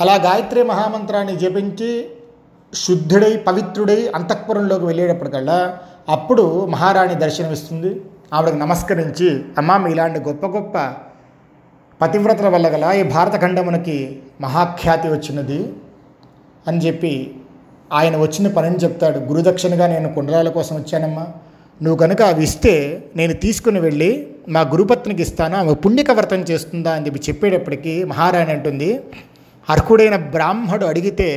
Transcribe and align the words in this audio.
అలా 0.00 0.14
గాయత్రి 0.14 0.62
మహామంత్రాన్ని 0.62 1.36
జపించి 1.36 2.04
శుద్ధుడై 2.74 3.36
పవిత్రుడై 3.36 4.10
అంతఃపురంలోకి 4.14 4.84
వెళ్ళేటప్పటికల్లా 4.84 5.78
అప్పుడు 6.08 6.66
మహారాణి 6.66 7.14
దర్శనమిస్తుంది. 7.14 8.00
ఆవిడకి 8.34 8.58
నమస్కరించి 8.58 9.28
అమ్మా 9.58 9.76
మీ 9.76 9.90
ఇలాంటి 9.90 10.20
గొప్ప 10.20 10.46
గొప్ప 10.46 10.78
పతివ్రతల 12.00 12.48
వల్ల 12.48 12.68
గల 12.68 12.92
ఈ 12.92 13.02
భారత 13.02 13.40
ఖండమునకి 13.40 14.22
మహాఖ్యాతి 14.40 15.08
వచ్చినది 15.08 15.72
అని 16.68 16.78
చెప్పి 16.78 17.34
ఆయన 17.92 18.16
వచ్చిన 18.16 18.48
పనిని 18.48 18.76
చెప్తాడు. 18.76 19.18
గురుదక్షిణగా 19.18 19.86
నేను 19.86 20.14
కుండలాల 20.14 20.48
కోసం 20.48 20.76
వచ్చానమ్మా. 20.76 21.26
నువ్వు 21.82 21.98
కనుక 21.98 22.22
అవి 22.22 22.42
ఇస్తే 22.44 23.04
నేను 23.16 23.32
తీసుకుని 23.32 23.80
వెళ్ళి 23.80 24.10
మా 24.48 24.60
గురుపత్నికి 24.60 25.22
ఇస్తాను. 25.22 25.56
ఆమె 25.56 25.74
పుణ్యక 25.74 26.10
వ్రతం 26.10 26.36
చేస్తుందా 26.36 26.92
అని 26.92 27.06
చెప్పి 27.06 27.20
చెప్పేటప్పటికీ 27.28 28.04
మహారాణి 28.04 28.52
అంటుంది. 28.52 29.00
అర్హుడైన 29.70 30.16
బ్రాహ్మడు 30.16 30.84
అడిగితే 30.84 31.28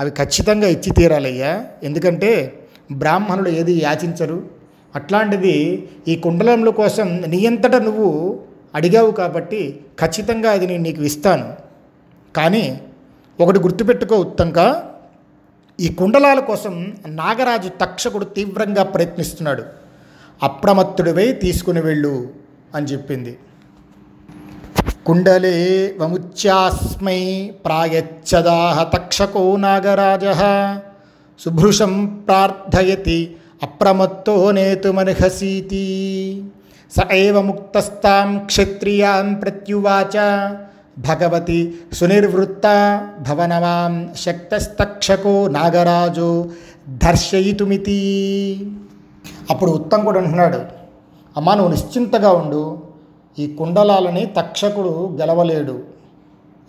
అవి 0.00 0.10
ఖచ్చితంగా 0.10 0.68
ఇచ్చి 0.68 0.90
తీరాలయ్యా. 0.90 1.66
ఎందుకంటే 1.82 2.58
బ్రాహ్మణుడు 2.92 3.48
ఏది 3.48 3.82
యాచించరు. 3.82 4.48
అట్లాంటిది 4.94 5.88
ఈ 6.08 6.16
కుండలంల 6.16 6.68
కోసం 6.68 7.24
నీ 7.26 7.46
అంతటా 7.46 7.78
నువ్వు 7.78 8.40
అడిగావు 8.74 9.10
కాబట్టి 9.10 9.80
ఖచ్చితంగా 10.00 10.50
అది 10.50 10.66
నేను 10.66 10.82
నీకు 10.82 11.02
ఇస్తాను. 11.02 11.56
కానీ 12.36 12.80
ఒకటి 13.40 13.58
గుర్తుపెట్టుకో 13.58 14.16
ఉత్తంక 14.16 14.84
ఈ 15.80 15.88
కుండలాల 15.88 16.40
కోసం 16.40 16.94
నాగరాజు 17.06 17.68
తక్షకుడు 17.68 18.24
తీవ్రంగా 18.24 18.82
ప్రయత్నిస్తున్నాడు. 18.82 19.64
అప్రమత్తుడివై 20.42 21.32
తీసుకుని 21.32 21.80
వెళ్ళు 21.80 22.28
అని 22.74 22.86
చెప్పింది. 22.86 23.38
కుండలే 25.06 25.58
వముచ్యాస్మై 26.00 27.20
ప్రాయచ్చదాహ 27.64 28.82
తక్షకో 28.90 29.44
నాగరాజ 29.56 30.24
శుభృశం 31.40 31.94
ప్రార్థయతి 32.26 33.20
అప్రమత్తో 33.62 34.34
నేతుమర్హసీతి 34.52 35.86
స 36.92 37.06
ఏవ 37.16 37.36
ముక్తస్తాం 37.42 38.28
క్షత్రియాం 38.46 39.26
ప్రత్యువాచ 39.34 40.16
భగవతి 41.00 41.58
సునిర్వృత్త 41.92 42.66
భవనవాం 43.20 43.94
శక్తస్తక్షకో 44.24 45.34
నాగరాజు 45.50 46.30
దర్శయితుమితి 47.04 47.98
అప్పుడు 49.50 49.70
ఉత్తం 49.70 50.00
కూడా 50.04 50.20
అంటున్నాడు 50.20 50.60
అమ్మా 51.36 51.52
నువ్వు 51.54 51.72
నిశ్చింతగా 51.72 52.30
ఉండు 52.36 52.62
ఈ 53.42 53.44
కుండలాలని 53.58 54.22
తక్షకుడు 54.38 54.92
గెలవలేడు. 55.20 55.76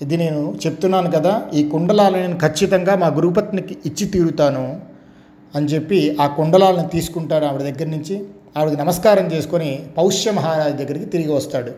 ఇది 0.03 0.15
నేను 0.23 0.41
చెప్తున్నాను 0.63 1.09
కదా 1.15 1.33
ఈ 1.57 1.61
కుండలాలని 1.73 2.21
నేను 2.25 2.37
ఖచ్చితంగా 2.43 2.93
మా 3.03 3.09
గురుపత్నికి 3.17 3.73
ఇచ్చి 3.89 4.05
తీరుతాను 4.15 4.65
అని 5.55 5.67
చెప్పి 5.73 5.99
ఆ 6.23 6.25
కుండలాలను 6.37 6.87
తీసుకుంటాడు 6.95 7.45
ఆవిడ 7.49 7.63
దగ్గర 7.69 7.87
నుంచి. 7.95 8.15
ఆవిడకి 8.57 8.77
నమస్కారం 8.83 9.25
చేసుకొని 9.33 9.69
పౌష్య 9.97 10.31
మహారాజు 10.31 10.75
దగ్గరికి 10.81 11.07
తిరిగి 11.13 11.33
వస్తాడు. 11.39 11.71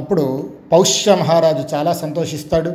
అప్పుడు 0.00 0.24
పౌష్య 0.72 1.14
మహారాజు 1.22 1.62
చాలా 1.74 1.92
సంతోషిస్తాడు. 2.02 2.72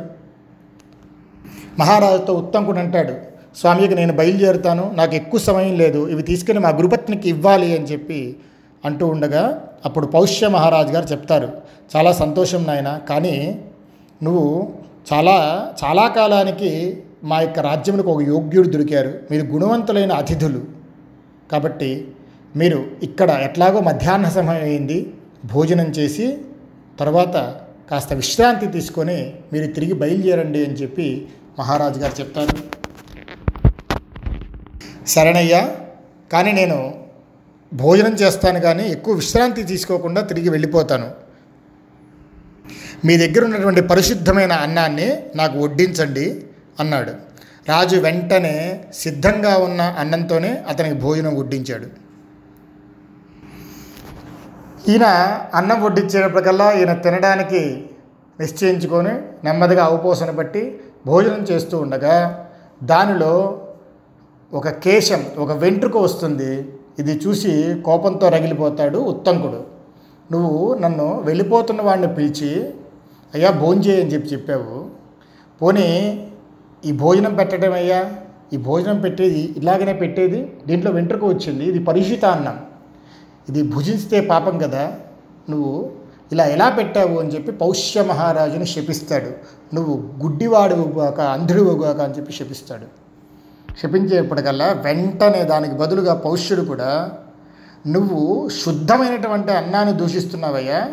మహారాజుతో 1.80 2.32
ఉత్తంకుడు 2.42 2.80
అంటాడు 2.82 3.14
స్వామికి 3.60 3.94
నేను 4.00 4.12
బయలుదేరుతాను 4.20 4.84
నాకు 4.94 5.14
ఎక్కువ 5.20 5.40
సమయం 5.40 5.74
లేదు 5.82 6.00
ఇవి 6.12 6.22
తీసుకుని 6.30 6.60
మా 6.66 6.70
గురుపత్నికి 6.78 7.26
ఇవ్వాలి 7.34 7.68
అని 7.76 7.86
చెప్పి 7.92 8.20
అంటూ 8.84 9.06
ఉండగా 9.06 9.60
అప్పుడు 9.84 10.06
పౌష్య 10.06 10.48
మహారాజు 10.48 10.92
గారు 10.92 11.06
చెప్తారు 11.06 11.48
చాలా 11.96 12.12
సంతోషం 12.12 12.64
నాయన 12.64 13.00
కానీ 13.08 13.60
నువ్వు 14.22 14.72
చాలా 15.12 15.36
చాలా 15.84 16.08
కాలానికి 16.08 17.02
మా 17.24 17.40
యొక్క 17.40 17.58
రాజ్యములకు 17.58 18.10
ఒక 18.10 18.22
యోగ్యుడు 18.22 18.68
దొరికారు. 18.68 19.14
మీరు 19.30 19.46
గుణవంతులైన 19.46 20.12
అతిథులు. 20.12 20.64
కాబట్టి 21.52 22.08
మీరు 22.56 22.86
ఇక్కడ 23.02 23.30
ఎట్లాగో 23.30 23.80
మధ్యాహ్న 23.80 24.28
సమయం 24.28 24.62
అయింది. 24.62 25.12
భోజనం 25.44 25.84
చేసి 25.84 26.38
తర్వాత 27.00 27.56
కాస్త 27.90 28.12
విశ్రాంతి 28.12 28.66
తీసుకొని 28.66 29.34
మీరు 29.52 29.66
తిరిగి 29.66 29.92
బయలుదేరండి 29.92 30.64
అని 30.64 30.74
చెప్పి 30.74 31.28
మహారాజు 31.58 31.98
గారు 31.98 32.20
చెప్తారు. 32.20 32.56
సరేనయ్యా 35.06 35.76
కానీ 36.32 36.52
నేను 36.52 37.05
భోజనం 37.72 38.14
చేస్తాను 38.14 38.60
కానీ 38.60 38.84
ఎక్కువ 38.84 39.14
విశ్రాంతి 39.14 39.62
తీసుకోకుండా 39.62 40.20
తిరిగి 40.20 40.48
వెళ్ళిపోతాను. 40.48 41.10
మీ 43.04 43.16
దగ్గర 43.16 43.44
ఉన్నటువంటి 43.44 43.80
పరిశుద్ధమైన 43.80 44.52
అన్నాన్ని 44.52 45.08
నాకు 45.36 45.58
వడ్డించండి 45.64 46.44
అన్నాడు. 46.80 47.10
రాజు 47.68 47.96
వెంటనే 47.96 48.84
సిద్ధంగా 48.94 49.56
ఉన్న 49.56 49.82
అన్నంతోనే 49.98 50.64
అతనికి 50.68 50.94
భోజనం 50.94 51.34
వడ్డించాడు. 51.36 51.86
ఈయన 54.88 55.04
అన్నం 55.54 55.84
వడ్డించేటప్పటికల్లా 55.84 56.72
ఈయన 56.72 56.92
తినడానికి 56.92 57.88
నిశ్చయించుకొని 58.40 59.14
నెమ్మదిగా 59.44 59.84
అవపోసన 59.84 60.30
బట్టి 60.30 60.80
భోజనం 61.06 61.42
చేస్తూ 61.42 61.78
ఉండగా 61.78 62.46
దానిలో 62.82 63.62
ఒక 64.52 64.68
కేశం 64.68 65.24
ఒక 65.38 65.52
వెంట్రుక 65.52 65.96
వస్తుంది. 65.96 66.68
ఇది 66.98 67.20
చూసి 67.26 67.82
కోపంతో 67.84 68.28
రగిలిపోతాడు 68.28 68.98
ఉత్తంకుడు. 68.98 69.64
నువ్వు 70.32 70.74
నన్ను 70.74 71.20
వెళ్ళిపోతున్న 71.24 71.82
వాడిని 71.82 72.14
పిలిచి 72.14 72.74
అయ్యా 73.34 73.50
భోంచేయి 73.50 74.02
అని 74.02 74.12
చెప్పి 74.12 74.28
చెప్పావు. 74.28 74.90
పోనీ 75.62 76.26
ఈ 76.84 76.92
భోజనం 76.92 77.34
పెట్టడం 77.34 77.72
అయ్యా? 77.72 78.14
ఈ 78.52 78.56
భోజనం 78.56 79.00
పెట్టేది 79.00 79.54
ఇలాగనే 79.56 79.92
పెట్టేది? 79.92 80.52
దీంట్లో 80.66 80.92
వెంట్రుక 80.92 81.24
వచ్చింది. 81.24 81.64
ఇది 81.64 81.78
పరిశుత 81.78 82.24
అన్నం. 82.24 82.60
ఇది 83.48 83.62
భుజిస్తే 83.62 84.20
పాపం 84.20 84.58
కదా? 84.58 84.94
నువ్వు 85.50 85.92
ఇలా 86.32 86.44
ఎలా 86.44 86.68
పెట్టావు 86.68 87.18
అని 87.18 87.34
చెప్పి 87.34 87.52
పౌష్య 87.52 88.02
మహారాజుని 88.02 88.66
శపిస్తాడు. 88.66 89.30
నువ్వు 89.74 89.94
గుడ్డివాడుగాక 90.22 91.20
అంధుడుగాక 91.20 92.00
అని 92.00 92.14
చెప్పి 92.14 92.32
శపిస్తాడు. 92.32 93.05
క్షపించేప్పటికల్లా 93.76 94.66
వెంటనే 94.66 95.42
దానికి 95.42 95.74
బదులుగా 95.74 96.14
పౌష్యుడు 96.14 96.62
కూడా 96.62 97.10
నువ్వు 97.86 98.48
శుద్ధమైనటువంటి 98.64 99.52
అన్నాన్ని 99.52 99.94
దూషిస్తున్నావయ్యా 99.96 100.88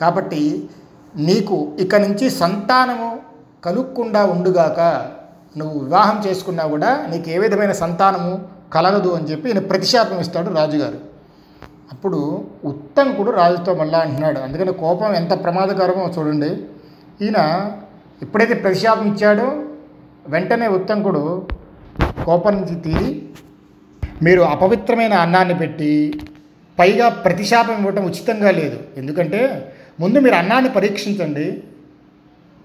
కాబట్టి 0.00 0.70
నీకు 1.16 1.72
ఇక 1.80 1.94
నుంచి 1.94 2.30
సంతానము 2.30 3.18
కలుక్కుండా 3.64 4.24
ఉండుగాక 4.24 4.80
నువ్వు 5.56 5.78
వివాహం 5.78 6.22
చేసుకున్నా 6.26 6.64
కూడా 6.64 7.06
నీకు 7.10 7.28
ఏ 7.28 7.38
విధమైన 7.38 7.72
సంతానము 7.72 8.42
కలగదు 8.72 9.08
అని 9.08 9.26
చెప్పి 9.26 9.48
ఈయన 9.48 9.58
ప్రతిశాపం 9.58 10.18
ఇస్తాడు 10.18 10.54
రాజుగారు. 10.54 10.98
అప్పుడు 11.92 12.44
ఉత్తంకుడు 12.64 13.30
రాజుతో 13.30 13.74
మళ్ళా 13.74 13.98
అంటున్నాడు. 13.98 14.40
అందుకని 14.40 14.72
కోపం 14.72 15.14
ఎంత 15.14 15.42
ప్రమాదకరమో 15.42 16.04
చూడండి. 16.18 16.50
ఈయన 17.24 17.70
ఎప్పుడైతే 18.22 18.54
ప్రతిశాపం 18.54 19.14
ఇచ్చాడో 19.14 19.52
వెంటనే 20.28 20.68
ఉత్తంకుడు 20.68 21.46
కోపం 22.24 22.54
నుంచి 22.56 22.76
తీరి 22.80 23.10
మీరు 24.22 24.42
అపవిత్రమైన 24.42 25.12
అన్నాన్ని 25.12 25.54
పెట్టి 25.54 26.20
పైగా 26.78 27.08
ప్రతిశాపం 27.08 27.76
ఇవ్వటం 27.78 28.04
ఉచితంగా 28.04 28.50
లేదు. 28.50 28.78
ఎందుకంటే 28.96 29.40
ముందు 30.00 30.18
మీరు 30.18 30.34
అన్నాన్ని 30.34 30.70
పరీక్షించండి 30.70 31.62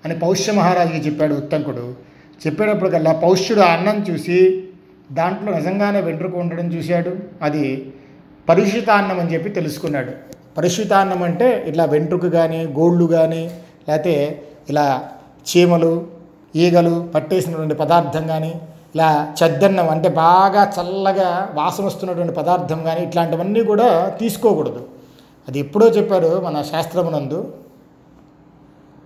అని 0.06 0.16
పౌష్య 0.19 0.53
మహారాజుకి 0.53 1.07
చెప్పాడు 1.07 1.34
ఉత్తంకుడు. 1.34 1.95
చెప్పేటప్పటికల్లా 2.45 3.13
పౌష్యుడు 3.13 3.62
ఆ 3.62 3.73
అన్నం 3.73 4.06
చూసి 4.09 4.39
దాంట్లో 5.12 5.57
నిజంగానే 5.57 6.01
వెంట్రుక 6.01 6.35
ఉండడం 6.35 6.68
చూశాడు. 6.73 7.18
అది 7.41 7.94
పరిశుతాన్నం 8.50 9.19
అని 9.19 9.34
చెప్పి 9.34 9.50
తెలుసుకున్నాడు. 9.50 10.12
పరిశుతాన్నం 10.57 11.23
అంటే 11.23 11.66
ఇట్లా 11.68 11.85
వెంట్రుక 11.85 12.28
కానీ 12.28 12.62
గోళ్ళు 12.79 13.06
కానీ 13.06 13.44
లేకపోతే 13.88 14.41
ఇలా 14.69 15.09
చీమలు 15.50 16.07
ఈగలు 16.56 17.12
పట్టేసినటువంటి 17.15 17.75
పదార్థం 17.75 18.27
కానీ 18.27 18.54
ఇలా 18.95 19.33
చెద్దన్నం 19.44 19.89
అంటే 19.89 20.09
బాగా 20.09 20.71
చల్లగా 20.77 21.50
వాసన 21.53 21.83
వస్తున్నటువంటి 21.86 22.33
పదార్థం 22.33 22.83
కానీ 22.83 23.01
ఇట్లాంటివన్నీ 23.03 23.63
కూడా 23.63 24.09
తీసుకోకూడదు. 24.19 24.88
అది 25.47 25.59
ఎప్పుడో 25.59 25.88
చెప్పారు 25.88 26.41
మన 26.45 26.62
శాస్త్రమునందు. 26.62 27.53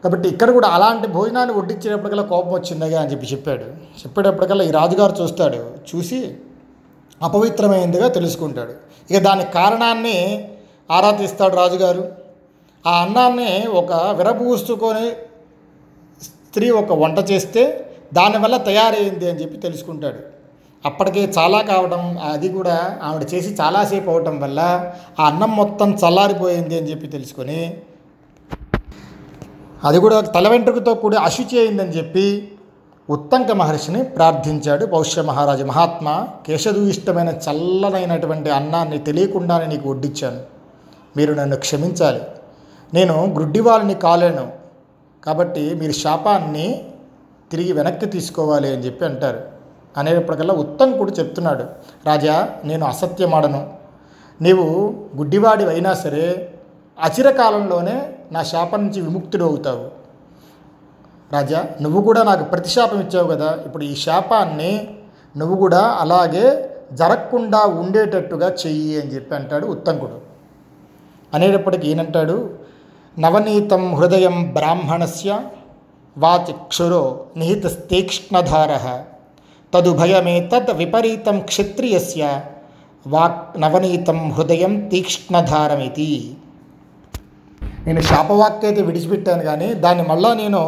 కాబట్టి 0.03 0.30
ఇక్కడ 0.30 0.51
కూడా 0.51 0.68
అలాంటి 0.68 1.07
భోజనాన్ని 1.07 1.53
వడ్డించేటప్పటికల్లా 1.56 2.24
కోపం 2.24 2.53
వచ్చిందగా 2.53 3.01
అని 3.01 3.12
చెప్పి 3.12 3.25
చెప్పాడు. 3.25 3.63
చెప్పేటప్పటికల్లా 4.01 4.65
ఈ 4.65 4.71
రాజుగారు 4.71 5.21
చూస్తాడు. 5.21 5.71
చూసి 5.89 6.38
అపవిత్రమైందిగా 7.21 8.07
తెలుసుకుంటాడు. 8.07 8.74
ఇక 9.12 9.19
దాని 9.19 9.45
కారణాన్ని 9.45 10.47
ఆరా 10.91 11.12
తీస్తాడు 11.12 11.56
రాజుగారు. 11.56 12.12
ఆ 12.88 13.01
అన్నాన్ని 13.01 13.68
ఒక 13.68 13.91
విరబూసుకొని 13.94 15.09
స్త్రీ 16.24 16.69
ఒక 16.69 16.94
వంట 16.94 17.31
చేస్తే 17.31 17.89
దానివల్ల 18.18 18.57
తయారైంది 18.69 19.25
అని 19.30 19.42
చెప్పి 19.42 19.57
తెలుసుకుంటాడు. 19.57 20.21
అప్పటికే 20.86 21.21
చాలా 21.38 21.60
కావడం 21.62 22.01
అది 22.31 22.48
కూడా 22.50 22.77
ఆవిడ 23.04 23.24
చేసి 23.33 23.50
చాలాసేపు 23.62 24.10
అవటం 24.12 24.36
వల్ల 24.42 24.62
ఆ 25.19 25.27
అన్నం 25.27 25.51
మొత్తం 25.56 25.89
చల్లారిపోయింది 25.92 26.75
అని 26.80 26.89
చెప్పి 26.92 27.07
తెలుసుకొని 27.07 27.77
అది 29.83 30.00
కూడా 30.00 30.18
తల 30.21 30.48
వెంట్రుకతో 30.48 30.94
కూడి 30.94 31.18
అశుచి 31.18 31.56
అయిందని 31.60 31.89
చెప్పి 31.89 32.25
ఉత్తంక 33.10 33.51
మహర్షిని 33.51 34.04
ప్రార్థించాడు. 34.04 34.86
పౌష్య 34.86 35.21
మహారాజు 35.21 35.63
మహాత్మ 35.63 36.27
కేశదు 36.48 36.81
ఇష్టమైన 36.88 37.31
చల్లనైనటువంటి 37.45 38.50
అన్నాన్ని 38.50 38.98
తెలియకుండానే 38.98 39.65
నీకు 39.65 39.86
వడ్డించాను 39.89 40.42
మీరు 41.18 41.33
నన్ను 41.33 41.56
క్షమించాలి. 41.56 42.21
నేను 42.94 43.15
గ్రుడ్డివాళ్ళని 43.36 43.94
కాలేను. 43.94 44.45
కాబట్టి 45.24 45.63
మీరు 45.75 45.92
శాపాన్ని 45.92 46.68
తిరిగి 47.53 47.71
వెనక్కి 47.79 48.07
తీసుకోవాలి 48.15 48.69
అని 48.73 48.83
చెప్పి 48.85 49.03
అంటారు. 49.05 49.41
అనేటప్పటికల్లా 49.97 50.53
ఉత్తంకుడు 50.63 51.11
చెప్తున్నాడు 51.11 51.63
రాజా 52.05 52.35
నేను 52.65 52.85
అసత్యమాడను. 52.85 53.61
నీవు 54.41 54.65
గుడ్డివాడి 55.17 55.65
అయినా 55.65 55.91
సరే 56.03 56.25
అచిరకాలంలోనే 56.97 57.97
నా 58.31 58.41
శాపం 58.51 58.79
నుంచి 58.85 59.00
విముక్తుడు 59.01 59.44
అవుతావు. 59.44 59.85
రాజా 61.33 61.59
నువ్వు 61.81 62.00
కూడా 62.01 62.21
నాకు 62.23 62.44
ప్రతిశాపం 62.44 63.00
ఇచ్చావు 63.00 63.27
కదా. 63.27 63.50
ఇప్పుడు 63.65 63.83
ఈ 63.83 63.94
శాపాన్ని 63.95 64.73
నువ్వు 65.38 65.55
కూడా 65.57 65.81
అలాగే 66.03 66.45
జరగకుండా 66.94 67.61
ఉండేటట్టుగా 67.81 68.50
చెయ్యి 68.61 68.94
అని 69.01 69.11
చెప్పి 69.15 69.33
అంటాడు 69.35 69.65
ఉత్తంకుడు 69.67 70.17
అనేటప్పటికి 71.33 71.85
ఈయనంటాడు 71.88 72.35
నవనీతం 73.19 73.83
హృదయం 73.95 74.35
బ్రాహ్మణస్య 74.53 75.29
వాచిక్షురో 76.18 77.25
నిహితస్తీక్ష్ణధార 77.38 78.71
తదుభయమేతద్ 79.74 80.71
విపరీతం 80.71 81.39
క్షత్రియస్య 81.39 82.42
వాక్ 83.07 83.62
నవనీతం 83.62 84.31
హృదయం 84.31 84.89
తీక్ష్ణధారమితి 84.89 86.38
నేను 87.88 88.01
శాపవాక్య 88.01 88.68
అయితే 88.68 88.81
విడిచిపెట్టాను 88.81 89.44
కానీ 89.44 89.74
దాన్ని 89.74 90.07
మళ్ళా 90.07 90.33
నేను 90.33 90.62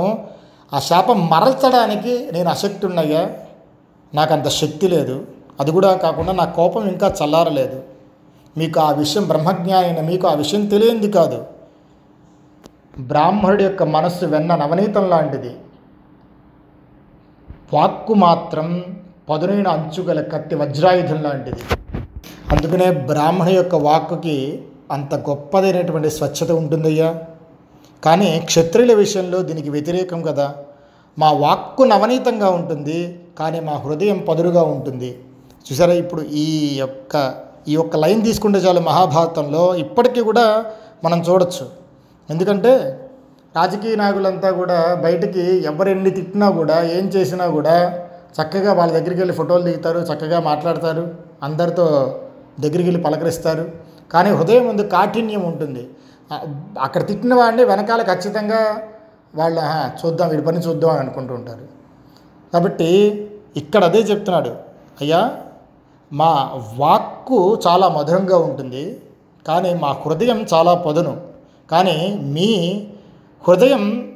ఆ 0.74 0.80
శాపం 0.80 1.30
మరల్చడానికి 1.30 2.30
నేను 2.33 2.50
అశక్తి 2.50 2.86
ఉన్నయ్యా 2.86 3.30
నాకు 4.13 4.33
అంత 4.33 4.47
శక్తి 4.47 4.88
లేదు. 4.88 5.27
అది 5.59 5.71
కూడా 5.71 5.94
కాకుండా 5.94 6.31
నా 6.31 6.45
కోపం 6.45 6.88
ఇంకా 6.88 7.15
చల్లారలేదు. 7.24 7.83
మీకు 8.57 8.80
ఆ 8.80 8.92
విషయం 8.92 9.27
బ్రహ్మజ్ఞానైన 9.27 10.01
మీకు 10.01 10.27
ఆ 10.27 10.33
విషయం 10.33 10.65
తెలియంది 10.65 11.12
కాదు. 11.12 11.55
బ్రాహ్మణుడి 13.00 13.63
యొక్క 13.63 13.83
మనస్సు 13.83 14.25
వెన్న 14.25 14.56
నవనీతం 14.56 15.09
లాంటిది. 15.09 15.51
వాక్కు 17.74 18.13
మాత్రం 18.13 18.83
పదునైన 19.30 19.68
అంచుగల 19.68 20.21
కత్తి 20.21 20.56
వజ్రాయుధం 20.56 21.24
లాంటిది. 21.24 21.63
అందుకనే 22.51 22.92
బ్రాహ్మణ 22.92 23.50
యొక్క 23.50 23.75
వాక్కుకి 23.75 24.65
అంత 24.92 25.15
గొప్పదైనటువంటి 25.15 26.09
స్వచ్ఛత 26.09 26.51
ఉంటుందయ్యా. 26.51 27.21
కానీ 28.03 28.42
క్షత్రియుల 28.45 28.94
విషయంలో 28.94 29.42
దీనికి 29.42 29.69
వ్యతిరేకం 29.69 30.21
కదా. 30.21 30.56
మా 31.19 31.31
వాక్కు 31.31 31.83
నవనీతంగా 31.83 32.50
ఉంటుంది 32.50 33.19
కానీ 33.39 33.59
మా 33.59 33.71
హృదయం 33.71 34.25
పదురుగా 34.30 34.63
ఉంటుంది. 34.63 35.18
చూసారా 35.71 35.94
ఇప్పుడు 35.94 36.21
ఈ 36.21 36.75
యొక్క 36.77 37.33
ఈ 37.68 37.74
యొక్క 37.74 37.95
లైన్ 37.95 38.24
తీసుకుంటే 38.24 38.59
చాలు 38.59 38.80
మహాభారతంలో 38.80 39.75
ఇప్పటికీ 39.75 40.21
కూడా 40.21 40.65
మనం 41.03 41.21
చూడొచ్చు. 41.21 41.84
ఎందుకంటే 42.30 42.72
రాజకీయ 43.56 43.95
నాయకులంతా 44.01 44.50
కూడా 44.60 44.77
బయటికి 45.06 45.44
ఎవరెన్ని 45.72 46.12
తిట్టినా 46.18 46.48
కూడా 46.60 46.77
ఏం 46.98 47.06
చేసినా 47.16 47.45
కూడా 47.57 47.75
చక్కగా 48.38 48.72
వాళ్ళ 48.80 48.92
దగ్గరికి 48.98 49.19
వెళ్ళి 49.22 49.36
ఫోటోలు 49.39 49.63
దిగుతారు 49.68 50.00
చక్కగా 50.10 50.39
మాట్లాడతారు 50.50 51.04
అందరితో 51.48 51.86
దగ్గరికి 52.63 52.88
వెళ్ళి 52.89 53.01
పలకరిస్తారు. 53.06 53.66
కానీ 54.13 54.30
హృదయం 54.39 54.63
ముందు 54.69 54.83
కాఠిన్యం 54.95 55.44
ఉంటుంది. 55.51 55.83
అక్కడ 56.86 57.01
తిట్టిన 57.10 57.33
వాడిని 57.39 57.63
వెనకాల 57.72 58.01
ఖచ్చితంగా 58.12 58.60
వాళ్ళ 59.39 59.60
చూద్దాం 60.00 60.28
వీడి 60.31 60.44
పని 60.50 60.60
చూద్దాం 60.68 60.92
అని 60.94 61.01
అనుకుంటూ 61.04 61.33
ఉంటారు. 61.39 61.66
కాబట్టి 62.54 62.89
ఇక్కడ 63.62 63.81
అదే 63.89 64.01
చెప్తున్నాడు. 64.12 64.51
అయ్యా 65.01 65.21
మా 66.12 66.31
వాక్కు 66.81 67.39
చాలా 67.66 67.88
మధురంగా 67.98 68.38
ఉంటుంది 68.48 68.83
కానీ 69.45 69.71
మా 69.83 69.89
హృదయం 70.04 70.39
చాలా 70.54 70.74
పదును. 70.86 71.13
కానీ 71.71 72.19
మీ 72.21 72.83
హృదయం 73.47 74.12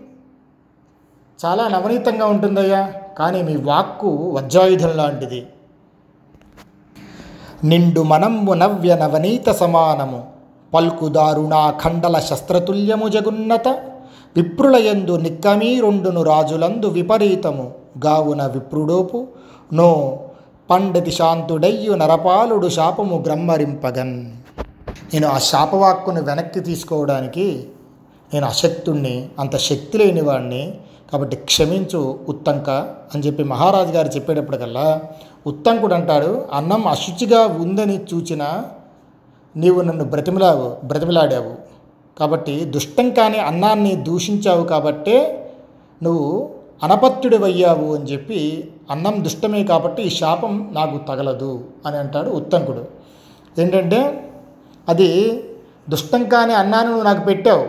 చాలా 1.46 1.68
నవనీతంగా 1.68 2.25
ఉంటుందయ్యా. 2.25 2.94
కానీ 3.19 3.42
మీ 3.42 3.56
వాక్కు 3.56 4.07
వజ్రాయుధం 4.07 4.90
లాంటిది. 4.90 5.48
నిండు 7.63 8.01
మనంబు 8.01 8.54
నవ్య 8.54 8.96
నవనీత 8.96 9.50
సమానము. 9.50 10.24
పల్కుదారుణా 10.74 11.80
ఖండల 11.84 12.19
శస్త్రతుల్యము 12.19 13.07
జగున్నత. 13.07 13.68
విప్రులయందు 14.36 15.16
నిక్కమీరొండును 15.16 16.24
రాజులందు 16.24 16.86
విపరీతము. 16.86 17.74
గావున 18.06 18.45
విప్రుడోపు. 18.45 19.28
నో 19.74 20.19
పండతి 20.69 21.12
శాంతుడయ్యు 21.12 21.94
నరపాలుడు 21.94 22.68
శాపము 22.68 23.24
గ్రమ్మరింపగన్ 23.25 24.31
నేను 25.14 25.28
ఆ 25.28 25.38
శాపవాక్కును 25.38 26.22
వెనక్కి 26.24 26.60
తీసుకోవడానికి 26.60 27.46
నేను 28.34 28.46
అశక్తుణ్ణి 28.48 29.30
అంత 29.40 29.56
శక్తి 29.58 29.98
లేని 29.98 30.22
వాడిని 30.22 30.64
కాబట్టి 31.12 31.36
క్షమించు 31.36 32.02
ఉత్తంక 32.28 32.70
అని 33.14 33.22
చెప్పి 33.26 33.44
మహారాజు 33.44 33.92
గారు 33.92 34.08
చెప్పేటప్పటికల్లా 34.08 34.88
ఉత్తంకుడు 35.46 35.94
అంటాడు 35.94 36.32
అన్నం 36.54 36.88
అశుచిగా 36.88 37.42
ఉందని 37.64 37.98
చూచిన 38.14 38.44
నీవు 39.56 39.82
నన్ను 39.82 40.06
బ్రతిమిలావు 40.06 40.68
బ్రతిమిలాడావు. 40.86 41.54
కాబట్టి 42.20 42.56
దుష్టం 42.76 43.10
కాని 43.10 43.40
అన్నాన్ని 43.40 43.96
దూషించావు 44.08 44.64
కాబట్టే 44.64 45.18
నువ్వు 46.04 46.30
అనపత్యుడివయ్యావు 46.84 47.88
అని 47.96 48.06
చెప్పి 48.06 48.40
అన్నం 48.92 49.16
దుష్టమే 49.24 49.64
కాబట్టి 49.64 50.02
ఈ 50.04 50.10
శాపం 50.10 50.54
నాకు 50.72 50.98
తగలదు 51.10 51.54
అని 51.86 51.98
అంటాడు 51.98 52.30
ఉత్తంకుడు. 52.30 52.84
ఏంటంటే 53.60 54.00
అది 54.90 55.10
దుష్టం 55.90 56.24
కాని 56.24 56.54
అన్నాన్ని 56.54 56.90
నువ్వు 56.92 57.06
నాకు 57.06 57.26
పెట్టావు. 57.26 57.66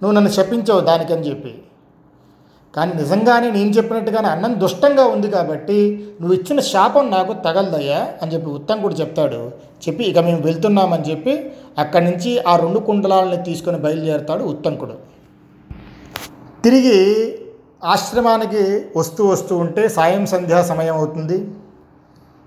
నువ్వు 0.00 0.12
నన్ను 0.12 0.30
శపించావు 0.30 0.80
దానికని 0.80 1.26
చెప్పి. 1.28 1.52
కానీ 2.74 2.92
నిజంగానే 2.92 3.50
నేను 3.50 3.70
చెప్పినట్టుగానే 3.70 4.28
అన్నం 4.28 4.60
దుష్టంగా 4.60 5.04
ఉంది 5.04 5.30
కాబట్టి 5.30 5.76
నువ్వు 6.20 6.34
ఇచ్చిన 6.34 6.60
శాపం 6.60 7.10
నాకు 7.10 7.32
తగలదయ్యా 7.32 8.00
అని 8.22 8.32
చెప్పి 8.34 8.48
ఉత్తంకుడు 8.50 8.94
చెప్తాడు. 8.94 9.52
చెప్పి 9.84 10.04
ఇక 10.04 10.18
మేము 10.18 10.40
వెళ్తున్నామని 10.42 11.10
చెప్పి 11.10 11.52
అక్కడి 11.78 12.04
నుంచి 12.04 12.30
ఆ 12.38 12.56
రెండు 12.56 12.78
కుండలాలని 12.78 13.42
తీసుకొని 13.42 13.78
బయలుదేరుతాడు 13.78 14.44
ఉత్తంకుడు. 14.44 14.96
తిరిగి 16.64 16.98
ఆశ్రమానికి 17.84 18.84
వస్తూ 18.96 19.26
వస్తూ 19.26 19.56
ఉంటే 19.56 19.88
సాయం 19.88 20.26
సంధ్యా 20.26 20.62
సమయం 20.62 20.96
అవుతుంది. 20.96 21.38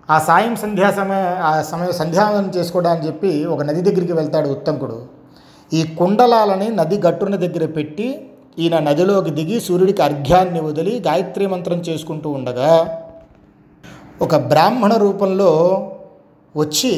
ఆ 0.10 0.18
సాయం 0.28 0.56
సంధ్యా 0.56 0.90
సమయ 0.92 1.24
ఆ 1.48 1.62
సమయం 1.62 1.92
సంధ్యావనం 1.92 2.52
చేసుకోవడానికి 2.58 3.08
చెప్పి 3.08 3.32
ఒక 3.46 3.62
నది 3.62 3.82
దగ్గరికి 3.82 4.14
వెళ్తాడు 4.14 4.48
ఉత్తంకుడు. 4.48 4.98
ఈ 5.74 5.82
కుండలాలని 6.00 6.68
నది 6.70 6.98
గట్టున 7.06 7.36
దగ్గర 7.36 7.66
పెట్టి 7.66 8.08
ఈయన 8.60 8.80
నదిలోకి 8.80 9.30
దిగి 9.30 9.60
సూర్యుడికి 9.60 10.02
అర్ఘ్యాన్ని 10.02 10.62
వదిలి 10.62 10.94
గాయత్రి 11.08 11.48
మంత్రం 11.48 11.80
చేసుకుంటూ 11.80 12.30
ఉండగా 12.30 12.72
ఒక 14.22 14.36
బ్రాహ్మణ 14.52 14.94
రూపంలో 14.98 15.52
వచ్చి 16.56 16.94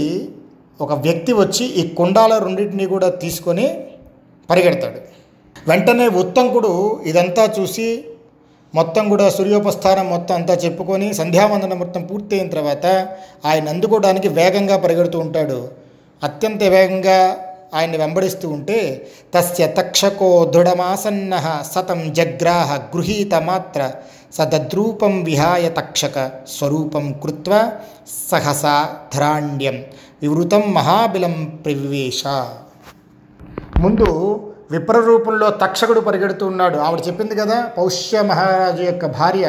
ఒక 0.79 0.93
వ్యక్తి 1.05 1.31
వచ్చి 1.33 1.65
ఈ 1.65 1.83
కుండాల 1.93 2.33
రెండింటిని 2.43 2.85
కూడా 2.85 3.09
తీసుకొని 3.09 3.65
పరిగెడతాడు. 4.49 4.99
వెంటనే 5.67 6.07
ఉత్తంకుడు 6.21 7.01
ఇదంతా 7.05 7.43
చూసి 7.59 7.87
మొత్తం 8.73 9.09
కూడా 9.09 9.29
సూర్యోపస్థానం 9.29 10.09
మొత్తం 10.09 10.35
అంతా 10.35 10.53
చెప్పుకొని 10.53 11.13
సంధ్యావందనం 11.13 11.79
మొత్తం 11.79 12.03
పూర్తయిన 12.05 12.47
తర్వాత 12.47 12.85
ఆయన 13.45 13.69
అందుకోవడానికి 13.69 14.27
వేగంగా 14.27 14.77
పరిగెడుతూ 14.77 15.19
ఉంటాడు. 15.19 15.67
అత్యంత 16.23 16.63
వేగంగా 16.63 17.37
ఆయన్ని 17.73 17.97
వెంబడిస్తూ 17.97 18.49
ఉంటే 18.49 19.07
తస్య 19.33 19.67
తక్షకో 19.67 20.45
దృఢమాసన్న 20.45 21.61
సతం 21.71 22.13
జగ్రాహ 22.13 22.75
గృహీత 22.75 23.33
మాత్ర 23.35 23.91
సదద్రూపం 24.33 25.23
విహాయ 25.23 25.69
తక్షక 25.69 26.31
స్వరూపం 26.47 27.11
కృత్వ 27.11 27.71
సహసా 28.29 28.89
ధరాండ్యం 29.15 29.83
వివృతం 30.21 30.73
మహాబిలం 30.73 31.45
ప్రవివేశ. 31.65 32.23
ముందు 33.77 34.09
విప్రరూపంలో 34.71 35.49
తక్షకుడు 35.63 35.99
పరిగెడుతూ 35.99 36.45
ఉన్నాడు. 36.47 36.77
ఆవిడ 36.77 37.01
చెప్పింది 37.07 37.35
కదా 37.41 37.57
పౌష్య 37.77 38.21
మహారాజు 38.21 38.83
యొక్క 38.91 39.05
భార్య 39.19 39.45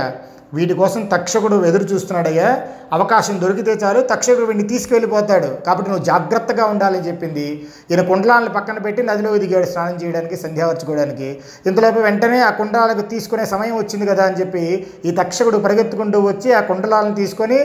వీటి 0.54 0.74
కోసం 0.74 1.00
తక్షకుడు 1.12 1.56
ఎదురు 1.66 1.84
చూస్తున్నాడయ్యా. 1.90 2.46
అవకాశం 2.92 3.34
దొరికితే 3.42 3.72
చాలు 3.82 4.00
తక్షకుడు 4.12 4.46
వీడిని 4.46 4.64
తీసుకెళ్ళిపోతాడు 4.68 5.50
కాబట్టి 5.66 5.88
నువ్వు 5.90 6.04
జాగ్రత్తగా 6.04 6.64
ఉండాలని 6.64 7.04
చెప్పింది. 7.08 7.44
ఈయన 7.90 8.02
కుండలాలను 8.08 8.50
పక్కన 8.56 8.78
పెట్టి 8.78 9.02
నదిలో 9.02 9.36
దిగాడు 9.38 9.68
స్నానం 9.72 9.96
చేయడానికి 10.02 10.36
సంధ్యావర్చుకోవడానికి 10.36 11.28
ఇంతలోపు 11.66 12.00
వెంటనే 12.00 12.40
ఆ 12.48 12.50
కుండలాలకు 12.50 13.04
తీసుకునే 13.12 13.44
సమయం 13.44 13.76
వచ్చింది 13.76 14.06
కదా 14.06 14.24
అని 14.24 14.40
చెప్పి 14.40 14.64
ఈ 15.04 15.12
తక్షకుడు 15.20 15.60
పరిగెత్తుకుంటూ 15.66 16.20
వచ్చి 16.20 16.50
ఆ 16.52 16.60
కుండలాలను 16.60 17.14
తీసుకొని 17.14 17.60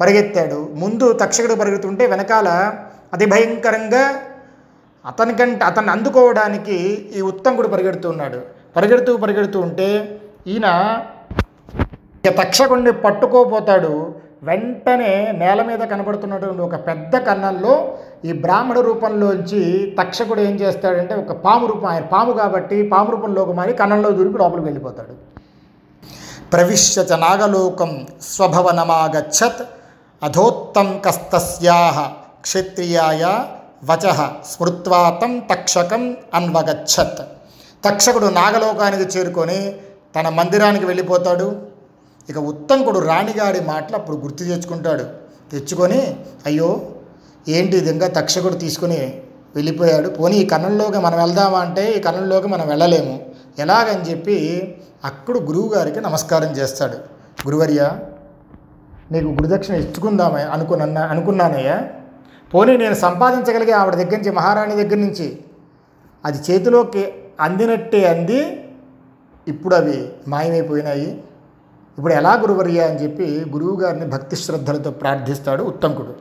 పరిగెత్తాడు. 0.00 0.68
ముందు 0.74 1.06
తక్షకుడు 1.12 1.54
పరిగెత్తుంటే 1.54 2.06
వెనకాల 2.06 2.48
అతి 3.12 3.26
భయంకరంగా 3.26 4.04
అతనికంటే 5.06 5.64
అతన్ని 5.64 5.90
అందుకోవడానికి 5.90 6.76
ఈ 7.16 7.20
ఉత్తంకుడు 7.20 7.68
పరిగెడుతూ 7.68 8.10
ఉన్నాడు. 8.10 8.40
పరిగెడుతూ 8.76 9.16
పరిగెడుతూ 9.16 9.60
ఉంటే 9.60 10.20
ఈయన 10.46 10.68
తక్షకుణ్ణి 12.26 12.92
పట్టుకోపోతాడు. 12.92 14.14
వెంటనే 14.42 15.32
నేల 15.32 15.62
మీద 15.62 15.78
కనబడుతున్నటువంటి 15.78 16.62
ఒక 16.62 16.74
పెద్ద 16.74 17.16
కన్నంలో 17.16 17.98
ఈ 18.24 18.32
బ్రాహ్మణ 18.32 18.80
రూపంలోంచి 18.80 19.62
తక్షకుడు 20.00 20.40
ఏం 20.40 20.54
చేస్తాడంటే 20.56 21.14
ఒక 21.14 21.32
పాము 21.32 21.66
రూపం 21.66 21.86
ఆయన 21.86 22.02
పాము 22.02 22.32
కాబట్టి 22.32 22.88
పాము 22.88 23.10
రూపంలోకి 23.10 23.52
మారి 23.52 23.72
కన్నంలో 23.72 24.10
దూరిపి 24.10 24.38
లోపలికి 24.38 24.64
వెళ్ళిపోతాడు. 24.64 25.14
ప్రవిశ్య 26.52 27.16
నాగలోకం 27.16 28.06
స్వభవనమాగచ్చత్ 28.22 29.62
అధోత్తం 30.22 31.00
కస్తస్యా 31.04 32.12
క్షత్రియాయ 32.40 33.24
వచ 33.84 34.28
స్మృత్వా 34.46 35.18
తం 35.22 35.38
తక్షకం 35.38 36.16
అన్వగచ్చత్. 36.34 37.18
తక్షకుడు 37.84 38.26
నాగలోకానికి 38.26 39.02
చేరుకొని 39.02 39.76
తన 40.16 40.28
మందిరానికి 40.28 40.84
వెళ్ళిపోతాడు. 40.84 41.62
ఇక 42.30 42.38
ఉత్తంకుడు 42.38 42.98
రాణిగారి 42.98 43.60
మాటలు 43.60 43.96
అప్పుడు 43.96 44.16
గుర్తు 44.16 44.44
తెచ్చుకుంటాడు. 44.44 45.04
తెచ్చుకొని 45.52 46.16
అయ్యో 46.46 46.80
ఏంటి 47.48 47.76
ఇది 47.76 47.90
ఇంకా 47.90 48.06
తక్షకుడు 48.06 48.54
తీసుకుని 48.54 49.22
వెళ్ళిపోయాడు? 49.54 50.08
పోనీ 50.08 50.36
ఈ 50.36 50.44
కన్నంలోకి 50.46 50.98
మనం 50.98 51.18
వెళ్దామా 51.18 51.58
అంటే 51.58 51.90
ఈ 51.90 52.00
కన్నంలోకి 52.00 52.48
మనం 52.48 52.68
వెళ్ళలేము. 52.68 53.20
ఎలాగని 53.58 54.10
చెప్పి 54.10 54.36
అక్కడ 55.04 55.36
గురువుగారికి 55.36 56.00
నమస్కారం 56.00 56.52
చేస్తాడు. 56.52 56.94
గురువర్య 57.46 57.92
నీకు 59.12 59.26
గురుదక్షిణ 59.26 59.74
ఇచ్చుకుందామే 59.74 60.42
అనుకున్న 60.42 60.98
అనుకున్నానయ్యా. 60.98 61.82
పోనీ 62.52 62.72
నేను 62.76 62.96
సంపాదించగలిగే 63.06 63.72
ఆవిడ 63.80 63.94
దగ్గర 64.00 64.16
నుంచి 64.18 64.32
మహారాణి 64.38 64.74
దగ్గర 64.82 64.98
నుంచి 65.06 65.28
అది 66.24 66.38
చేతిలోకి 66.46 67.02
అందినట్టే 67.46 68.00
అంది 68.12 68.40
ఇప్పుడు 69.46 69.74
అవి 69.74 69.98
మాయమైపోయినాయి. 70.32 71.10
ఇప్పుడు 71.98 72.14
ఎలా 72.20 72.32
గురువర్య 72.42 72.80
అని 72.88 72.98
చెప్పి 73.02 73.26
గురువు 73.54 73.76
గారిని 73.80 74.06
భక్తి 74.14 74.36
శ్రద్ధలతో 74.36 74.90
ప్రార్థిస్తాడు 75.00 75.62
ఉత్తంకుడు. 75.70 76.12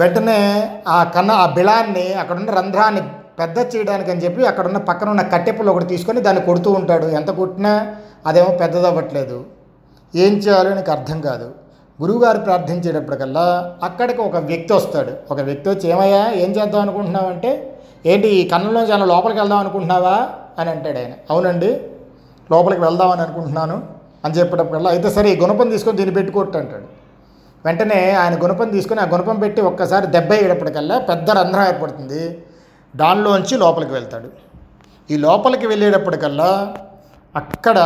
వెంటనే 0.00 0.38
ఆ 0.96 0.98
కన్న 1.14 1.30
ఆ 1.44 1.46
బిళాన్ని 1.58 2.06
అక్కడున్న 2.22 2.50
రంధ్రాన్ని 2.58 3.02
పెద్ద 3.40 3.58
చేయడానికి 3.72 4.10
అని 4.10 4.22
చెప్పి 4.24 4.42
అక్కడున్న 4.46 4.78
పక్కన 4.90 5.08
ఉన్న 5.14 5.22
కట్టెపులు 5.32 5.70
ఒకటి 5.72 5.86
తీసుకొని 5.92 6.20
దాన్ని 6.26 6.42
కొడుతూ 6.48 6.70
ఉంటాడు. 6.80 7.06
ఎంత 7.18 7.30
కొట్టినా 7.40 7.72
అదేమో 8.26 8.50
పెద్దదవ్వట్లేదు. 8.62 9.38
ఏం 10.14 10.34
చేయాలో 10.44 10.70
నీకు 10.78 10.92
అర్థం 10.96 11.18
కాదు. 11.20 11.48
గురువుగారు 12.02 12.38
ప్రార్థించేటప్పటికల్లా 12.38 13.76
అక్కడికి 13.82 14.20
ఒక 14.20 14.36
వ్యక్తి 14.36 14.72
వస్తాడు. 14.72 15.12
ఒక 15.30 15.40
వ్యక్తి 15.40 15.68
వచ్చి 15.68 15.88
ఏమయ్యా 15.88 16.32
ఏం 16.32 16.50
చేద్దాం 16.50 16.80
అనుకుంటున్నావంటే 16.80 17.80
ఏంటి 18.06 18.28
ఈ 18.28 18.48
కన్నంలో 18.48 18.80
చాలా 18.80 19.04
లోపలికి 19.04 19.40
వెళ్దాం 19.40 19.58
అనుకుంటున్నావా? 19.58 20.28
అని 20.58 20.70
అంటాడు 20.70 20.98
ఆయన. 20.98 21.12
అవునండి 21.30 21.80
లోపలికి 22.52 22.80
వెళ్దామని 22.80 23.20
అనుకుంటున్నాను. 23.20 23.82
అని 24.24 24.34
చెప్పేటప్పుడల్లా 24.34 24.90
అయితే 24.90 25.10
సరే 25.10 25.30
ఈ 25.30 25.36
గుణపం 25.40 25.70
తీసుకొని 25.70 25.96
దీన్ని 25.96 26.14
పెట్టుకోట్టు 26.14 26.58
అంటాడు. 26.58 26.84
వెంటనే 27.64 28.10
ఆయన 28.10 28.42
గుణపం 28.42 28.68
తీసుకొని 28.68 29.00
ఆ 29.00 29.04
గుణపం 29.04 29.36
పెట్టి 29.36 29.60
ఒక్కసారి 29.60 30.06
దెబ్బ 30.06 30.32
అయ్యేటప్పటికల్లా 30.32 30.98
పెద్ద 30.98 31.30
రంధ్రం 31.30 31.66
ఏర్పడుతుంది. 31.66 32.38
దానిలోంచి 32.96 33.58
లోపలికి 33.58 33.92
వెళ్తాడు. 33.92 34.28
ఈ 35.10 35.16
లోపలికి 35.16 35.66
వెళ్ళేటప్పటికల్లా 35.66 36.74
అక్కడ 37.36 37.78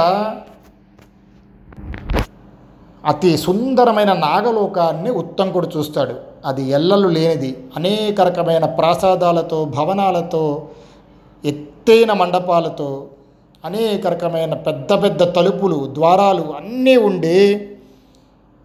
అతి 3.07 3.31
సుందరమైన 3.37 4.13
నాగలోకాన్ని 4.13 5.11
ఉత్తంకుడు 5.11 5.69
చూస్తాడు. 5.77 6.15
అది 6.47 6.63
ఎల్లలు 6.63 7.09
లేనిది. 7.09 7.51
అనేక 7.77 8.21
రకమైన 8.21 8.65
ప్రాసాదాలతో 8.65 9.65
భవనాలతో 9.65 10.69
ఎత్తైన 11.45 12.13
మండపాలతో 12.13 13.07
అనేక 13.65 14.07
రకమైన 14.07 14.55
పెద్ద 14.55 15.03
పెద్ద 15.03 15.23
తలుపులు 15.37 15.89
ద్వారాలు 15.93 16.45
అన్నీ 16.57 16.97
ఉండి 16.97 17.69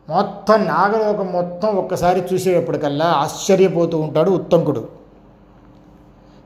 మొత్తం 0.10 0.66
నాగలోకం 0.66 1.28
మొత్తం 1.34 1.70
ఒక్కసారి 1.76 2.24
చూసేటప్పటికల్లా 2.34 3.06
ఆశ్చర్యపోతూ 3.06 4.00
ఉంటాడు 4.00 4.32
ఉత్తంకుడు. 4.32 4.84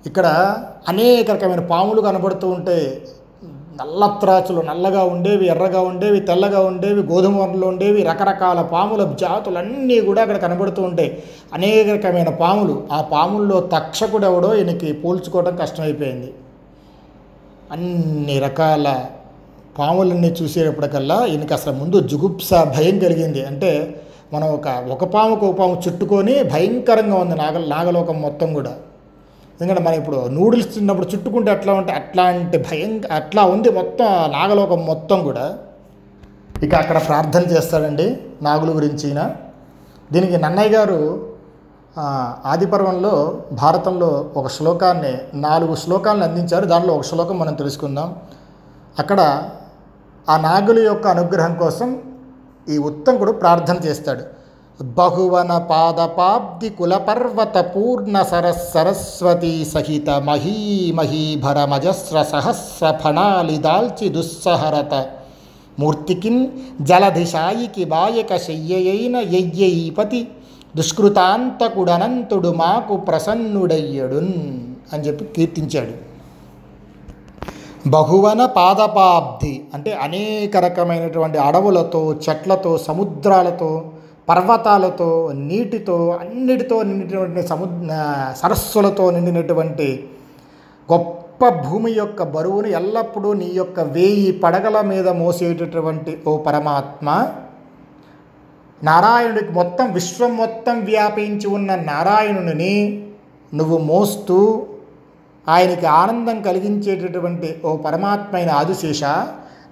ఇక్కడ 0.05 0.27
అనేక 0.87 1.31
రకమైన 1.31 1.59
పాములు 1.59 2.01
కనబడుతూ 2.01 2.49
ఉంటాయి 2.49 3.01
నల్ల 3.81 4.07
త్రాచులు 4.21 4.61
నల్లగా 4.61 5.03
ఉండేవి 5.03 5.45
ఎర్రగా 5.47 5.81
ఉండేవి 5.81 6.19
తెల్లగా 6.19 6.59
ఉండేవి 6.59 7.01
గోధుమ 7.01 7.43
రంగులో 7.43 7.67
ఉండేవి 7.67 8.01
రకరకాల 8.03 8.61
పాముల 8.61 9.03
జాతులన్నీ 9.21 9.97
కూడా 10.01 10.21
అక్కడ 10.21 10.37
కనబడుతూ 10.37 10.81
ఉంటాయి 10.81 11.23
అనేక 11.53 11.87
రకమైన 11.89 12.29
పాములు. 12.29 12.75
ఆ 12.91 13.01
పాముల్లో 13.01 13.57
తక్షకుడు 13.73 14.25
ఎవడో 14.25 14.49
ఈయనకి 14.55 14.93
పోల్చుకోవడం 14.93 15.55
కష్టమైపోయింది. 15.55 16.29
అన్ని 17.71 18.39
రకాల 18.39 18.87
పాములన్నీ 19.79 20.29
చూసేటప్పటికల్లా 20.41 21.25
ఈయనకి 21.25 21.53
అసలు 21.53 21.73
ముందు 21.73 21.97
జుగుప్స 22.07 22.53
భయం 22.77 22.99
కలిగింది. 22.99 23.45
అంటే 23.45 23.71
మనం 24.33 24.47
ఒక 24.47 24.67
ఒక 24.91 25.03
పాముకు 25.03 25.45
ఒక 25.45 25.55
పాము 25.59 25.81
చుట్టుకొని 25.87 26.43
భయంకరంగా 26.43 27.15
ఉంది 27.15 27.35
నాగ 27.35 27.57
నాగలోకం 27.67 28.21
మొత్తం 28.21 28.53
కూడా. 28.53 28.73
ఎందుకంటే 29.61 29.89
మనం 29.89 29.97
ఇప్పుడు 29.97 30.27
నూడిల్స్ 30.27 30.73
తిన్నప్పుడు 30.73 31.07
చుట్టుకుంటే 31.07 31.51
ఎట్లా 31.51 31.73
ఉంటే 31.73 31.91
అట్లాంటి 31.93 32.57
భయం 32.57 33.01
అట్లా 33.11 33.45
ఉంది 33.45 33.69
మొత్తం 33.69 34.05
నాగలోకం 34.31 34.85
మొత్తం 34.85 35.23
కూడా. 35.23 35.57
ఇక 36.63 36.75
అక్కడ 36.75 36.97
ప్రార్థన 37.07 37.43
చేస్తాడండి 37.51 38.19
నాగుల 38.41 38.75
గురించి 38.75 39.09
దీనికి 40.11 40.37
నన్నయ్య 40.37 40.69
గారు 40.69 41.27
ఆదిపర్వంలో 42.45 43.41
భారతంలో 43.51 44.31
ఒక 44.35 44.47
శ్లోకాన్ని 44.47 45.17
నాలుగు 45.33 45.75
శ్లోకాలను 45.75 46.23
అందించారు. 46.23 46.65
దానిలో 46.65 46.93
ఒక 46.95 47.01
శ్లోకం 47.03 47.39
మనం 47.39 47.53
తెలుసుకుందాం. 47.53 48.15
అక్కడ 48.99 49.21
ఆ 50.29 50.37
నాగుల 50.37 50.79
యొక్క 50.79 51.07
అనుగ్రహం 51.07 51.55
కోసం 51.55 52.01
ఈ 52.69 52.77
ఉత్తంకుడు 52.77 53.31
ప్రార్థన 53.31 53.75
చేస్తాడు. 53.75 54.40
బహువన 54.81 55.57
పాదపాబ్ది 55.57 56.69
కులపర్వత 56.69 57.57
పూర్ణ 57.57 58.21
సరస్ 58.21 58.73
సరస్వతి 58.73 59.65
సహిత 59.65 60.09
మహీమహీభర 60.09 61.65
మజస్ర 61.65 62.23
సహస్ర 62.23 62.99
ఫణాలి 63.03 63.57
దాల్చి 63.57 64.09
దుస్సహరత. 64.09 65.05
మూర్తికిన్ 65.79 66.47
జలధిశాయికి 66.81 67.85
బాయక 67.85 68.37
శయ్యయైన 68.37 69.15
యయ్యైపతి 69.15 70.27
దుష్కృతాంతకుడనంతుడు 70.75 72.53
మాకు 72.53 72.97
ప్రసన్నుడయ్యడున్ 72.97 74.33
అని 74.93 75.03
చెప్పి 75.03 75.25
కీర్తించాడు. 75.25 76.11
బహువన 77.89 78.45
పాదపాబ్ది 78.45 79.65
అంటే 79.73 79.93
అనేక 79.93 80.57
రకమైనటువంటి 80.57 81.37
అడవులతో 81.37 82.13
చెట్లతో 82.13 82.77
సముద్రాలతో 82.77 83.91
పర్వతాలతో 84.27 85.31
నీటితో 85.31 86.09
అన్నిటితో 86.21 86.83
నిండినటువంటి 86.83 87.47
సముద్ర 87.47 87.93
సరస్సులతో 88.35 89.11
నిండినటువంటి 89.11 90.09
గొప్ప 90.89 91.49
భూమి 91.49 91.91
యొక్క 91.91 92.23
బరువును 92.23 92.67
ఎల్లప్పుడూ 92.67 93.33
నీ 93.33 93.45
యొక్క 93.45 93.79
వేయి 93.79 94.31
పడగల 94.31 94.81
మీద 94.81 95.07
మోసేటటువంటి 95.09 96.17
ఓ 96.27 96.37
పరమాత్మ. 96.37 97.27
నారాయణుడికి 98.83 99.51
మొత్తం 99.51 99.91
విశ్వం 99.91 100.37
మొత్తం 100.37 100.79
వ్యాపించి 100.79 101.47
ఉన్న 101.47 101.75
నారాయణుని 101.75 103.03
నువ్వు 103.53 103.77
మోస్తూ 103.77 104.67
ఆయనకి 105.47 105.85
ఆనందం 105.85 106.41
కలిగించేటటువంటి 106.41 107.61
ఓ 107.65 107.77
పరమాత్మ 107.77 108.35
అయిన 108.35 108.51
ఆదిశేష 108.51 109.03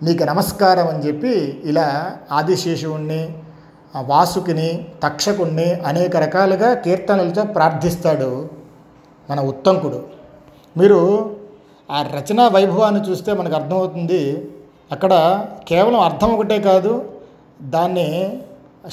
నీకు 0.04 0.24
నమస్కారం 0.24 0.88
అని 0.88 1.08
చెప్పి 1.08 1.60
ఇలా 1.64 2.18
ఆదిశేషుణ్ణి 2.32 3.30
ఆ 3.96 4.02
వాసుకిని 4.02 4.88
తక్షకుణ్ణి 5.04 5.74
అనేక 5.74 6.18
రకాలుగా 6.18 6.74
కీర్తనలతో 6.74 7.44
ప్రార్థిస్తాడు 7.44 8.50
మన 9.30 9.42
ఉత్తంకుడు. 9.42 10.04
మీరు 10.78 11.32
ఆ 11.92 12.02
రచనా 12.02 12.48
వైభవాన్ని 12.48 13.10
చూస్తే 13.10 13.34
మనకు 13.34 13.56
అర్థమవుతుంది 13.56 14.52
అక్కడ 14.92 15.46
కేవలం 15.68 16.00
అర్థం 16.00 16.34
ఒకటే 16.34 16.60
కాదు 16.60 17.06
దాన్ని 17.62 18.40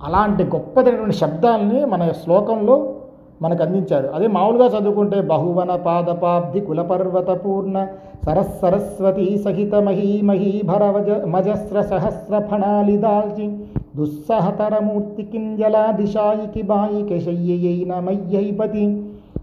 అలాంటి 0.04 0.44
గొప్పదైనటువంటి 0.44 1.16
శబ్దాలని 1.16 1.84
మన 1.84 2.12
శ్లోకంలో 2.22 2.93
మనకు 3.42 3.62
అందించారు. 3.62 4.06
అదే 4.06 4.26
మామూలుగా 4.26 4.66
చదువుకుంటే 4.66 5.20
బహువన 5.20 5.76
పాదపాబ్ది 5.76 6.60
కులపర్వత 6.60 7.30
పూర్ణ 7.44 7.86
సరస్ 8.26 8.60
సరస్వతి 8.60 9.38
సహిత 9.44 9.74
మహీ 9.74 10.20
మహీ 10.20 10.62
భరవజ 10.64 11.10
మజస్ర 11.10 11.80
సహస్ర 11.82 12.38
ఫణాలి 12.38 12.96
దాల్చి 12.96 13.46
దుస్సహతరమూర్తి 13.96 15.22
కింజలాదిశాయికి 15.22 16.62
బాయికి 16.62 17.20
శయ్యయైన 17.20 17.98
మయ్యైపతి 17.98 18.84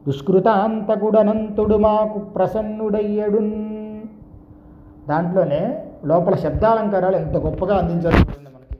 దుష్కృతాంతకుడనంతుడు 0.07 1.75
మాకు 1.75 2.19
ప్రసన్నుడయ్యడున్. 2.19 3.53
దాంట్లోనే 5.09 5.61
లోపల 6.05 6.35
శబ్దాలంకారాలు 6.35 7.15
ఎంత 7.15 7.37
గొప్పగా 7.37 7.77
అందించారు 7.77 8.15
మనకి. 8.15 8.77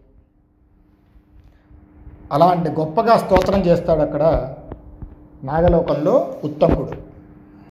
అలాంటి 2.32 2.70
గొప్పగా 2.72 3.18
స్తోత్రం 3.18 3.60
చేస్తాడు 3.60 4.02
అక్కడ 4.02 4.24
నాగలోకంలో 5.44 6.36
ఉత్తముడు. 6.44 7.01